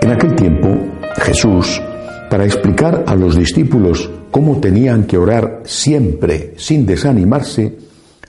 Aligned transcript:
En 0.00 0.10
aquel 0.12 0.34
tiempo, 0.36 0.68
Jesús, 1.16 1.82
para 2.30 2.44
explicar 2.44 3.04
a 3.06 3.14
los 3.14 3.36
discípulos 3.36 4.08
cómo 4.30 4.60
tenían 4.60 5.04
que 5.06 5.18
orar 5.18 5.62
siempre 5.64 6.54
sin 6.56 6.86
desanimarse, 6.86 7.76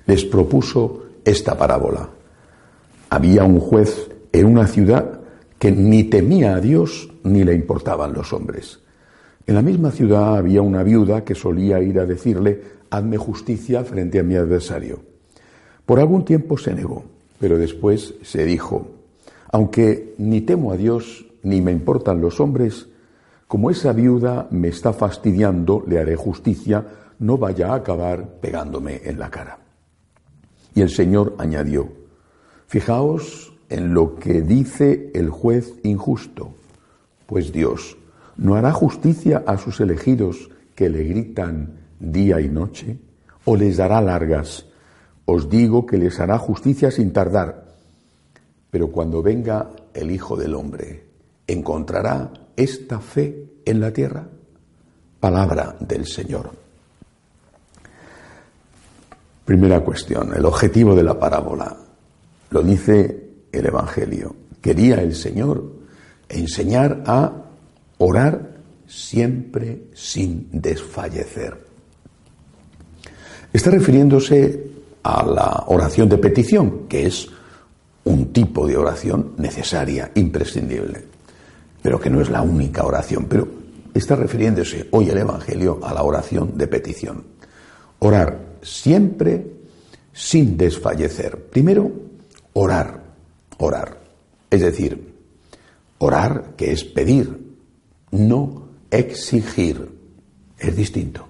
les 0.08 0.26
propuso 0.26 1.04
esta 1.24 1.58
parábola. 1.58 2.10
Había 3.10 3.44
un 3.44 3.60
juez 3.60 4.10
en 4.32 4.46
una 4.46 4.68
ciudad 4.68 5.20
que 5.60 5.72
ni 5.72 6.06
temía 6.06 6.56
a 6.56 6.60
Dios 6.60 7.10
ni 7.24 7.44
le 7.44 7.54
importaban 7.54 8.14
los 8.14 8.34
hombres. 8.34 8.80
En 9.46 9.56
la 9.56 9.62
misma 9.62 9.92
ciudad 9.92 10.38
había 10.38 10.62
una 10.62 10.84
viuda 10.84 11.24
que 11.24 11.36
solía 11.36 11.82
ir 11.82 12.00
a 12.00 12.06
decirle, 12.06 12.62
hazme 12.90 13.18
justicia 13.18 13.84
frente 13.84 14.20
a 14.20 14.24
mi 14.24 14.36
adversario. 14.36 15.00
Por 15.86 16.00
algún 16.00 16.26
tiempo 16.26 16.58
se 16.58 16.74
negó, 16.74 17.04
pero 17.40 17.58
después 17.58 18.16
se 18.24 18.46
dijo, 18.46 18.88
aunque 19.52 20.14
ni 20.18 20.42
temo 20.42 20.72
a 20.72 20.78
Dios 20.78 21.26
ni 21.44 21.62
me 21.62 21.72
importan 21.72 22.22
los 22.22 22.40
hombres, 22.40 22.88
como 23.48 23.72
esa 23.72 23.94
viuda 23.94 24.48
me 24.52 24.68
está 24.68 24.94
fastidiando, 24.94 25.84
le 25.88 26.00
haré 26.00 26.16
justicia, 26.16 26.86
no 27.20 27.38
vaya 27.38 27.72
a 27.72 27.76
acabar 27.76 28.40
pegándome 28.40 29.02
en 29.04 29.20
la 29.20 29.30
cara. 29.30 29.60
Y 30.76 30.82
el 30.82 30.90
Señor 30.90 31.36
añadió, 31.40 31.90
fijaos 32.68 33.54
en 33.70 33.94
lo 33.94 34.16
que 34.16 34.42
dice 34.42 35.12
el 35.14 35.30
juez 35.30 35.74
injusto, 35.84 36.54
pues 37.26 37.52
Dios 37.52 37.98
no 38.38 38.56
hará 38.56 38.72
justicia 38.72 39.44
a 39.46 39.58
sus 39.58 39.80
elegidos 39.80 40.50
que 40.76 40.90
le 40.90 41.04
gritan 41.04 41.80
día 42.00 42.40
y 42.40 42.50
noche, 42.50 42.98
o 43.46 43.56
les 43.56 43.78
dará 43.78 44.00
largas. 44.00 44.66
Os 45.26 45.50
digo 45.50 45.86
que 45.86 45.98
les 45.98 46.20
hará 46.20 46.38
justicia 46.38 46.92
sin 46.92 47.12
tardar. 47.12 47.76
Pero 48.72 48.92
cuando 48.92 49.22
venga 49.22 49.72
el 49.94 50.12
Hijo 50.12 50.38
del 50.38 50.56
Hombre, 50.56 51.09
¿encontrará 51.52 52.32
esta 52.56 53.00
fe 53.00 53.46
en 53.66 53.80
la 53.80 53.92
tierra? 53.92 54.28
Palabra 55.20 55.76
del 55.80 56.06
Señor. 56.06 56.52
Primera 59.46 59.82
cuestión, 59.82 60.34
el 60.36 60.46
objetivo 60.46 60.96
de 60.96 61.04
la 61.04 61.18
parábola. 61.20 61.76
Lo 62.52 62.62
dice 62.62 63.30
el 63.52 63.66
Evangelio. 63.66 64.36
Quería 64.62 65.02
el 65.02 65.16
Señor 65.16 65.64
enseñar 66.30 67.04
a 67.06 67.32
orar 67.98 68.58
siempre 68.88 69.86
sin 69.94 70.50
desfallecer. 70.52 71.66
Está 73.52 73.72
refiriéndose 73.72 74.70
a 75.04 75.26
la 75.26 75.64
oración 75.68 76.08
de 76.10 76.18
petición, 76.18 76.88
que 76.88 77.08
es 77.08 77.28
un 78.04 78.32
tipo 78.32 78.68
de 78.68 78.78
oración 78.78 79.34
necesaria, 79.38 80.12
imprescindible, 80.16 81.06
pero 81.82 82.00
que 82.00 82.10
no 82.10 82.22
es 82.22 82.30
la 82.30 82.42
única 82.42 82.84
oración. 82.84 83.26
Pero 83.30 83.48
está 83.94 84.16
refiriéndose 84.16 84.88
hoy 84.92 85.10
el 85.10 85.18
Evangelio 85.18 85.80
a 85.84 85.94
la 85.94 86.04
oración 86.04 86.58
de 86.58 86.68
petición. 86.68 87.24
Orar 88.00 88.40
siempre 88.62 89.60
sin 90.14 90.58
desfallecer. 90.58 91.50
Primero, 91.50 91.92
orar, 92.54 93.04
orar. 93.58 94.00
Es 94.50 94.62
decir, 94.62 95.16
orar 96.00 96.56
que 96.58 96.72
es 96.72 96.84
pedir, 96.84 97.56
no 98.12 98.68
exigir. 98.92 99.98
Es 100.58 100.76
distinto. 100.76 101.26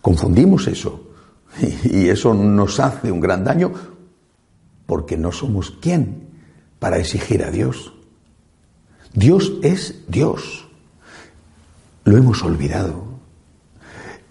Confundimos 0.00 0.68
eso 0.68 1.10
y 1.84 2.08
eso 2.08 2.32
nos 2.34 2.78
hace 2.78 3.10
un 3.10 3.20
gran 3.20 3.42
daño 3.42 3.72
porque 4.86 5.16
no 5.16 5.32
somos 5.32 5.72
quién 5.80 6.28
para 6.78 6.98
exigir 6.98 7.42
a 7.42 7.50
Dios. 7.50 7.92
Dios 9.16 9.54
es 9.62 10.04
Dios. 10.06 10.68
Lo 12.04 12.18
hemos 12.18 12.42
olvidado. 12.44 13.02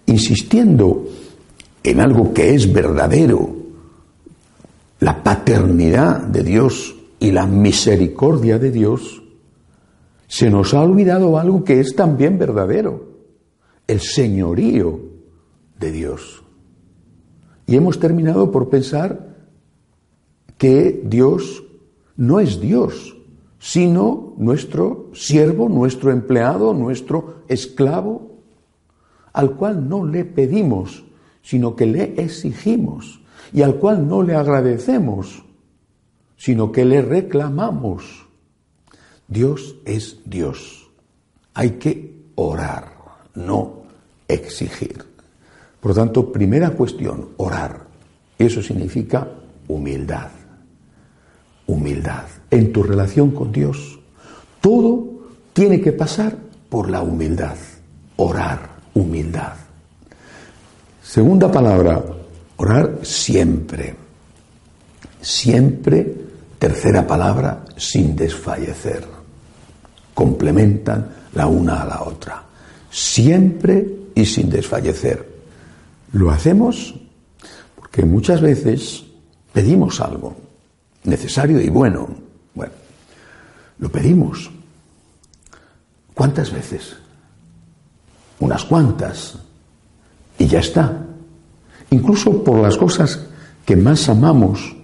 Insistiendo 0.06 1.08
en 1.84 2.00
algo 2.00 2.34
que 2.34 2.54
es 2.54 2.72
verdadero, 2.72 3.56
la 5.00 5.24
paternidad 5.24 6.22
de 6.22 6.44
Dios 6.44 6.96
y 7.20 7.32
la 7.32 7.48
misericordia 7.48 8.60
de 8.60 8.72
Dios, 8.72 9.24
se 10.28 10.52
nos 10.52 10.76
ha 10.76 10.82
olvidado 10.82 11.40
algo 11.40 11.64
que 11.64 11.80
es 11.80 11.96
también 11.96 12.38
verdadero, 12.38 13.10
el 13.88 14.00
señorío 14.00 15.00
de 15.80 15.92
Dios. 15.92 16.44
Y 17.66 17.76
hemos 17.76 18.00
terminado 18.00 18.52
por 18.52 18.70
pensar 18.70 19.36
que 20.60 21.02
Dios 21.04 21.64
no 22.16 22.40
es 22.40 22.62
Dios, 22.62 23.15
sino 23.66 24.36
nuestro 24.38 25.10
siervo, 25.16 25.70
nuestro 25.70 26.12
empleado, 26.12 26.76
nuestro 26.76 27.42
esclavo, 27.48 28.38
al 29.34 29.56
cual 29.56 29.90
no 29.90 30.06
le 30.06 30.24
pedimos, 30.24 31.04
sino 31.42 31.76
que 31.76 31.88
le 31.88 32.14
exigimos, 32.22 33.22
y 33.52 33.64
al 33.64 33.78
cual 33.78 34.08
no 34.08 34.22
le 34.22 34.36
agradecemos, 34.36 35.44
sino 36.38 36.72
que 36.72 36.86
le 36.86 37.02
reclamamos. 37.02 38.28
Dios 39.28 39.78
es 39.84 40.20
Dios. 40.26 40.88
Hay 41.56 41.72
que 41.72 42.22
orar, 42.36 42.92
no 43.34 43.82
exigir. 44.28 45.04
Por 45.80 45.90
lo 45.90 45.96
tanto, 45.96 46.32
primera 46.32 46.70
cuestión, 46.70 47.30
orar. 47.38 47.88
Eso 48.38 48.62
significa 48.62 49.28
humildad. 49.68 50.45
Humildad. 51.68 52.26
En 52.50 52.72
tu 52.72 52.84
relación 52.84 53.32
con 53.32 53.52
Dios, 53.52 54.00
todo 54.62 55.06
tiene 55.54 55.82
que 55.82 55.92
pasar 55.92 56.36
por 56.70 56.90
la 56.90 57.02
humildad. 57.02 57.56
Orar, 58.18 58.70
humildad. 58.94 59.54
Segunda 61.02 61.52
palabra, 61.52 62.04
orar 62.58 63.00
siempre. 63.04 63.96
Siempre, 65.22 66.14
tercera 66.60 67.06
palabra, 67.06 67.66
sin 67.78 68.16
desfallecer 68.16 69.16
complementan 70.16 71.10
la 71.36 71.46
una 71.46 71.82
a 71.82 71.86
la 71.86 72.02
otra, 72.02 72.44
siempre 72.90 73.86
y 74.16 74.26
sin 74.26 74.50
desfallecer. 74.50 75.36
Lo 76.14 76.32
hacemos 76.32 76.96
porque 77.76 78.04
muchas 78.04 78.42
veces 78.42 79.04
pedimos 79.54 80.02
algo 80.02 80.36
necesario 81.06 81.60
y 81.62 81.70
bueno. 81.70 82.08
Bueno, 82.54 82.74
lo 83.80 83.90
pedimos. 83.90 84.50
¿Cuántas 86.14 86.52
veces? 86.52 86.96
Unas 88.40 88.64
cuantas. 88.66 89.38
Y 90.38 90.48
ya 90.48 90.60
está. 90.60 91.06
Incluso 91.92 92.44
por 92.44 92.60
las 92.60 92.78
cosas 92.78 93.26
que 93.66 93.76
más 93.76 94.10
amamos, 94.10 94.76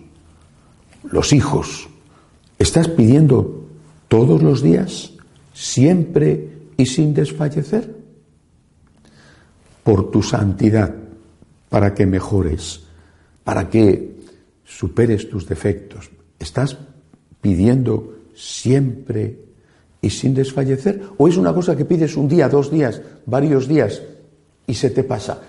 los 1.04 1.34
hijos. 1.34 1.88
¿Estás 2.60 2.88
pidiendo 2.88 3.68
todos 4.08 4.42
los 4.42 4.62
días? 4.62 5.12
siempre 5.54 6.50
y 6.78 6.86
sin 6.86 7.14
desfallecer, 7.14 7.96
por 9.84 10.12
tu 10.12 10.24
santidad, 10.24 10.94
para 11.70 11.94
que 11.94 12.06
mejores, 12.06 12.82
para 13.44 13.70
que 13.70 14.21
superes 14.78 15.30
tus 15.30 15.46
defectos. 15.46 16.10
¿Estás 16.40 16.78
pidiendo 17.42 18.16
siempre 18.34 19.40
y 20.02 20.10
sin 20.10 20.34
desfallecer? 20.34 21.04
¿O 21.18 21.28
es 21.28 21.38
una 21.38 21.54
cosa 21.54 21.76
que 21.76 21.86
pides 21.86 22.16
un 22.16 22.28
día, 22.28 22.50
dos 22.50 22.72
días, 22.72 23.02
varios 23.26 23.68
días 23.68 24.02
y 24.66 24.74
se 24.74 24.90
te 24.90 25.04
pasa? 25.04 25.42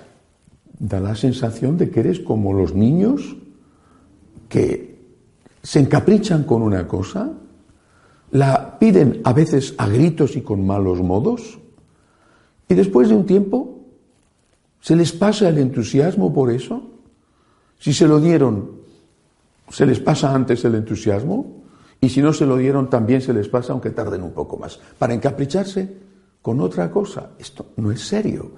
Da 0.79 1.01
la 1.01 1.15
sensación 1.15 1.79
de 1.79 1.89
que 1.91 2.01
eres 2.01 2.21
como 2.21 2.53
los 2.53 2.75
niños 2.75 3.37
que 4.49 4.99
se 5.63 5.79
encaprichan 5.79 6.43
con 6.45 6.63
una 6.63 6.89
cosa 6.89 7.31
la 8.33 8.79
piden 8.79 9.21
a 9.25 9.33
veces 9.33 9.75
a 9.79 9.87
gritos 9.87 10.37
y 10.37 10.41
con 10.41 10.67
malos 10.67 11.01
modos, 11.03 11.59
y 12.67 12.75
después 12.75 13.11
de 13.11 13.15
un 13.15 13.27
tiempo 13.27 13.79
se 14.81 14.97
les 14.97 15.13
pasa 15.13 15.49
el 15.49 15.59
entusiasmo 15.59 16.33
por 16.33 16.51
eso, 16.51 16.89
Si 17.83 17.93
se 17.93 18.07
lo 18.07 18.21
dieron, 18.21 18.81
se 19.73 19.87
les 19.87 20.01
pasa 20.01 20.35
antes 20.35 20.63
el 20.67 20.75
entusiasmo 20.75 21.63
y 21.99 22.11
si 22.11 22.21
no 22.21 22.35
se 22.35 22.45
lo 22.45 22.59
dieron 22.59 22.91
también 22.91 23.23
se 23.23 23.33
les 23.33 23.49
pasa 23.49 23.73
aunque 23.73 23.91
tarden 23.91 24.23
un 24.23 24.33
poco 24.33 24.59
más. 24.59 24.79
Para 24.99 25.15
encapricharse 25.15 25.89
con 26.43 26.61
otra 26.61 26.91
cosa, 26.91 27.31
esto 27.39 27.69
no 27.77 27.91
es 27.91 28.03
serio. 28.07 28.51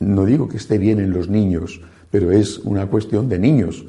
No 0.00 0.24
digo 0.24 0.48
que 0.48 0.56
esté 0.56 0.76
bien 0.76 0.98
en 0.98 1.12
los 1.12 1.28
niños, 1.28 1.80
pero 2.10 2.32
es 2.32 2.58
una 2.58 2.86
cuestión 2.86 3.28
de 3.28 3.38
niños. 3.38 3.84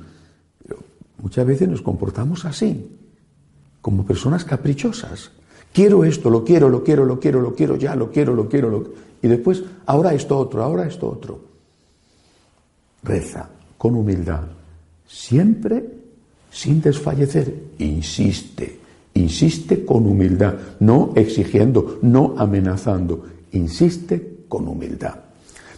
muchas 1.18 1.48
veces 1.48 1.68
nos 1.68 1.82
comportamos 1.82 2.46
así, 2.46 2.96
como 3.82 4.06
personas 4.06 4.46
caprichosas. 4.46 5.32
Quiero 5.74 6.06
esto, 6.06 6.30
lo 6.30 6.44
quiero, 6.44 6.70
lo 6.70 6.84
quiero, 6.84 7.06
lo 7.06 7.20
quiero, 7.20 7.42
lo 7.42 7.56
quiero 7.56 7.76
ya, 7.76 7.96
lo 7.96 8.12
quiero, 8.12 8.36
lo 8.36 8.48
quiero, 8.48 8.70
lo... 8.70 8.94
y 9.20 9.28
después, 9.28 9.64
ahora 9.88 10.14
esto 10.14 10.38
otro, 10.38 10.62
ahora 10.62 10.86
esto 10.86 11.10
otro. 11.10 11.40
Reza 13.02 13.50
con 13.80 13.96
humildad, 13.96 14.44
siempre 15.08 16.05
sin 16.56 16.80
desfallecer. 16.80 17.54
Insiste, 17.80 18.80
insiste 19.14 19.84
con 19.84 20.06
humildad, 20.08 20.56
no 20.80 21.12
exigiendo, 21.18 22.00
no 22.02 22.36
amenazando, 22.38 23.26
insiste 23.52 24.46
con 24.48 24.66
humildad. 24.66 25.16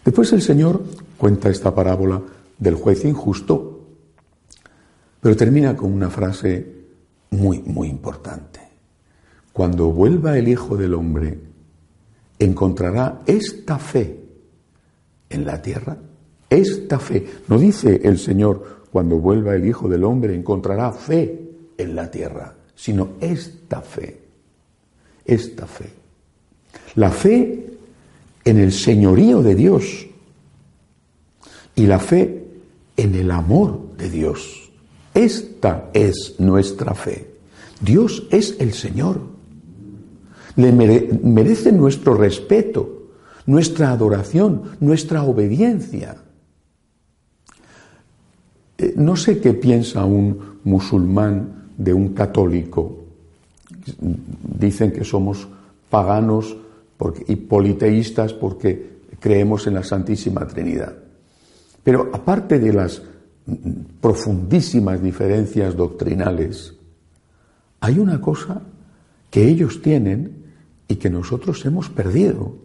Después 0.05 0.31
el 0.33 0.43
Señor 0.43 0.83
cuenta 1.17 1.49
esta 1.49 1.73
parábola 1.73 2.21
del 2.59 2.75
juez 2.75 3.03
injusto, 3.05 3.87
pero 5.19 5.35
termina 5.35 5.75
con 5.75 5.91
una 5.91 6.11
frase 6.11 6.75
muy, 7.31 7.59
muy 7.63 7.87
importante. 7.87 8.59
Cuando 9.51 9.91
vuelva 9.91 10.37
el 10.37 10.47
Hijo 10.47 10.77
del 10.77 10.93
Hombre, 10.93 11.39
encontrará 12.37 13.23
esta 13.25 13.79
fe 13.79 14.19
en 15.27 15.43
la 15.43 15.59
tierra. 15.59 15.97
Esta 16.51 16.99
fe. 16.99 17.27
No 17.47 17.57
dice 17.57 17.99
el 18.03 18.19
Señor, 18.19 18.76
cuando 18.97 19.19
vuelva 19.19 19.53
el 19.53 19.63
Hijo 19.63 19.87
del 19.87 20.03
Hombre, 20.03 20.33
encontrará 20.33 20.91
fe 20.91 21.39
en 21.77 21.95
la 21.95 22.09
tierra, 22.09 22.55
sino 22.73 23.09
esta 23.21 23.79
fe. 23.79 24.19
Esta 25.23 25.67
fe. 25.67 25.91
La 26.95 27.11
fe 27.11 27.77
en 28.43 28.57
el 28.57 28.71
señorío 28.71 29.43
de 29.43 29.53
Dios 29.53 30.07
y 31.75 31.85
la 31.85 31.99
fe 31.99 32.47
en 32.97 33.13
el 33.13 33.29
amor 33.29 33.95
de 33.95 34.09
Dios. 34.09 34.71
Esta 35.13 35.91
es 35.93 36.33
nuestra 36.39 36.95
fe. 36.95 37.27
Dios 37.79 38.25
es 38.31 38.55
el 38.59 38.73
Señor 38.73 39.21
le 40.55 40.71
merece 40.71 41.71
nuestro 41.71 42.15
respeto, 42.15 43.09
nuestra 43.45 43.91
adoración, 43.91 44.63
nuestra 44.79 45.21
obediencia. 45.21 46.17
Eh, 48.77 48.93
no 48.97 49.15
sé 49.15 49.39
qué 49.39 49.53
piensa 49.53 50.05
un 50.05 50.59
musulmán 50.63 51.69
de 51.77 51.93
un 51.93 52.13
católico. 52.13 53.03
Dicen 54.59 54.91
que 54.91 55.03
somos 55.03 55.47
paganos 55.89 56.55
y 57.27 57.35
politeístas 57.35 58.33
porque 58.33 58.97
creemos 59.19 59.67
en 59.67 59.75
la 59.75 59.83
Santísima 59.83 60.47
Trinidad. 60.47 60.95
Pero 61.83 62.09
aparte 62.11 62.59
de 62.59 62.73
las 62.73 63.01
profundísimas 64.01 65.01
diferencias 65.01 65.75
doctrinales, 65.75 66.73
hay 67.79 67.99
una 67.99 68.19
cosa 68.19 68.61
que 69.29 69.47
ellos 69.47 69.81
tienen 69.81 70.45
y 70.87 70.95
que 70.95 71.09
nosotros 71.09 71.65
hemos 71.65 71.89
perdido. 71.89 72.55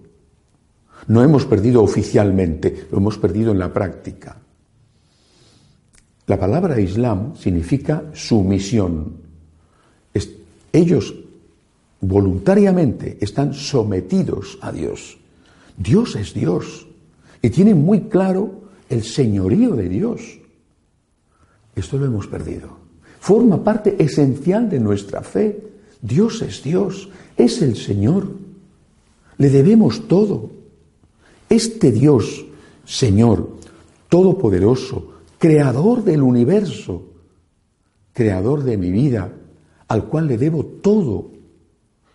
No 1.09 1.23
hemos 1.23 1.45
perdido 1.47 1.83
oficialmente, 1.83 2.87
lo 2.91 2.99
hemos 2.99 3.19
perdido 3.19 3.53
en 3.53 3.59
la 3.59 3.73
práctica. 3.73 4.39
La 6.33 6.41
palabra 6.41 6.81
Islam 6.81 7.37
significa 7.37 8.05
sumisión. 8.15 9.21
ellos 10.73 11.15
voluntariamente 12.01 13.19
están 13.21 13.53
sometidos 13.53 14.57
a 14.63 14.73
Dios. 14.73 15.19
Dios 15.77 16.17
es 16.17 16.33
Dios 16.33 16.87
y 17.43 17.51
tienen 17.51 17.85
muy 17.85 18.09
claro 18.09 18.63
el 18.89 19.05
señorío 19.05 19.77
de 19.77 19.91
Dios. 19.91 20.23
Esto 21.77 21.99
lo 21.99 22.07
hemos 22.07 22.27
perdido. 22.29 22.79
Forma 23.21 23.63
parte 23.63 24.03
esencial 24.03 24.71
de 24.71 24.81
nuestra 24.81 25.21
fe. 25.21 25.63
Dios 26.01 26.41
es 26.41 26.63
Dios 26.63 27.11
es 27.37 27.61
el 27.61 27.77
Señor. 27.77 28.27
Le 29.37 29.51
debemos 29.51 30.09
todo. 30.09 30.51
Este 31.51 31.93
Dios, 31.93 32.47
Señor, 32.87 33.51
Todopoderoso, 34.09 35.12
Creador 35.43 36.05
del 36.05 36.23
universo, 36.23 37.03
Creador 38.13 38.63
de 38.63 38.79
mi 38.79 38.93
vida, 38.93 39.29
al 39.89 40.05
cual 40.05 40.29
le 40.29 40.39
debo 40.39 40.65
todo. 40.65 41.33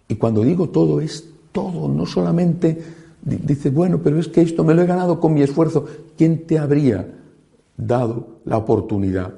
Y 0.08 0.16
cuando 0.16 0.44
digo 0.44 0.70
todo 0.70 1.02
es 1.02 1.28
todo, 1.52 1.90
no 1.90 2.06
solamente 2.06 2.82
dice, 3.22 3.70
bueno, 3.70 4.00
pero 4.02 4.18
es 4.18 4.30
que 4.30 4.40
esto 4.40 4.64
me 4.64 4.74
lo 4.74 4.82
he 4.82 4.86
ganado 4.86 5.20
con 5.20 5.34
mi 5.34 5.42
esfuerzo. 5.42 5.86
¿Quién 6.18 6.48
te 6.48 6.58
habría 6.58 7.06
dado 7.76 8.40
la 8.46 8.56
oportunidad 8.56 9.34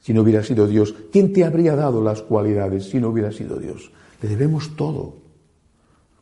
si 0.00 0.14
no 0.14 0.22
hubiera 0.22 0.44
sido 0.44 0.68
Dios? 0.68 0.94
¿Quién 1.10 1.32
te 1.32 1.42
habría 1.42 1.74
dado 1.74 2.00
las 2.00 2.22
cualidades 2.22 2.84
si 2.84 3.00
no 3.00 3.08
hubiera 3.08 3.32
sido 3.32 3.58
Dios? 3.58 3.90
Le 4.22 4.28
debemos 4.28 4.76
todo. 4.76 5.12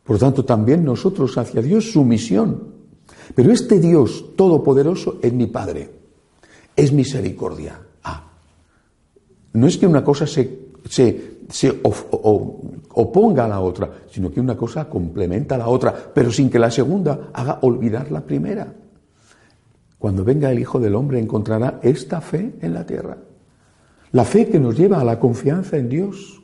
Por 0.03 0.17
tanto, 0.17 0.43
también 0.43 0.83
nosotros 0.83 1.37
hacia 1.37 1.61
Dios 1.61 1.91
su 1.91 2.03
misión. 2.03 2.73
Pero 3.35 3.51
este 3.51 3.79
Dios 3.79 4.35
todopoderoso 4.35 5.19
es 5.21 5.31
mi 5.31 5.45
Padre, 5.45 6.01
es 6.75 6.91
misericordia. 6.91 7.79
Ah, 8.03 8.23
no 9.53 9.67
es 9.67 9.77
que 9.77 9.87
una 9.87 10.03
cosa 10.03 10.25
se, 10.27 10.63
se, 10.89 11.81
oponga 11.83 13.45
a 13.45 13.47
la 13.47 13.59
otra, 13.59 13.89
sino 14.09 14.31
que 14.31 14.39
una 14.39 14.57
cosa 14.57 14.89
complementa 14.89 15.55
a 15.55 15.59
la 15.59 15.67
otra, 15.67 15.93
pero 16.13 16.31
sin 16.31 16.49
que 16.49 16.59
la 16.59 16.71
segunda 16.71 17.29
haga 17.33 17.59
olvidar 17.61 18.11
la 18.11 18.21
primera. 18.21 18.73
Cuando 19.99 20.23
venga 20.23 20.51
el 20.51 20.59
Hijo 20.59 20.79
del 20.79 20.95
Hombre 20.95 21.19
encontrará 21.19 21.79
esta 21.81 22.19
fe 22.19 22.55
en 22.61 22.73
la 22.73 22.85
tierra. 22.85 23.17
La 24.11 24.25
fe 24.25 24.47
que 24.47 24.59
nos 24.59 24.77
lleva 24.77 24.99
a 24.99 25.03
la 25.03 25.19
confianza 25.19 25.77
en 25.77 25.89
Dios, 25.89 26.41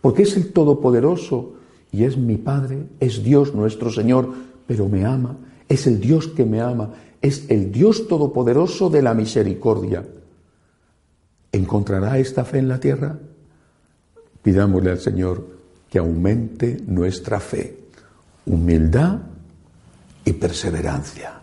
porque 0.00 0.24
es 0.24 0.36
el 0.36 0.52
Todopoderoso 0.52 1.54
y 1.92 2.04
es 2.04 2.16
mi 2.16 2.36
Padre, 2.36 2.86
es 3.00 3.22
Dios 3.22 3.54
nuestro 3.54 3.90
Señor, 3.90 4.28
pero 4.66 4.88
me 4.88 5.04
ama, 5.04 5.36
es 5.68 5.86
el 5.86 6.00
Dios 6.00 6.28
que 6.28 6.44
me 6.44 6.60
ama, 6.60 6.92
es 7.20 7.50
el 7.50 7.72
Dios 7.72 8.08
todopoderoso 8.08 8.90
de 8.90 9.02
la 9.02 9.14
misericordia. 9.14 10.04
¿Encontrará 11.52 12.18
esta 12.18 12.44
fe 12.44 12.58
en 12.58 12.68
la 12.68 12.78
tierra? 12.78 13.18
Pidámosle 14.42 14.90
al 14.90 15.00
Señor 15.00 15.46
que 15.90 15.98
aumente 15.98 16.80
nuestra 16.86 17.40
fe, 17.40 17.78
humildad 18.46 19.18
y 20.24 20.32
perseverancia. 20.32 21.40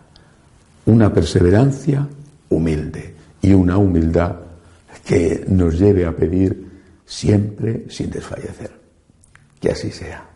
Una 0.86 1.12
perseverancia 1.12 2.08
humilde 2.48 3.14
y 3.42 3.52
una 3.52 3.76
humildad 3.76 4.36
que 5.04 5.44
nos 5.48 5.78
lleve 5.78 6.06
a 6.06 6.14
pedir 6.14 6.66
siempre 7.04 7.86
sin 7.88 8.10
desfallecer. 8.10 8.70
Que 9.60 9.70
así 9.70 9.90
sea. 9.90 10.35